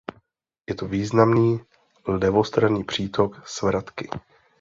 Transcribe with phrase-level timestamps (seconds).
[0.69, 1.59] Je to významný
[2.07, 4.09] levostranný přítok Svratky.